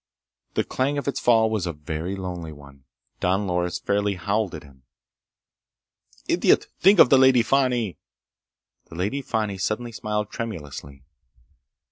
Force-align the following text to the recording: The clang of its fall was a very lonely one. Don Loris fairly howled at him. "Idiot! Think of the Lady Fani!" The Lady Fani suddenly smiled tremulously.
The 0.55 0.63
clang 0.63 0.97
of 0.97 1.07
its 1.07 1.19
fall 1.19 1.51
was 1.51 1.67
a 1.67 1.73
very 1.73 2.15
lonely 2.15 2.51
one. 2.51 2.85
Don 3.19 3.45
Loris 3.45 3.77
fairly 3.77 4.15
howled 4.15 4.55
at 4.55 4.63
him. 4.63 4.81
"Idiot! 6.27 6.65
Think 6.79 6.97
of 6.97 7.11
the 7.11 7.19
Lady 7.19 7.43
Fani!" 7.43 7.99
The 8.87 8.95
Lady 8.95 9.21
Fani 9.21 9.59
suddenly 9.59 9.91
smiled 9.91 10.31
tremulously. 10.31 11.03